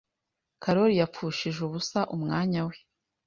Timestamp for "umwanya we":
2.15-2.75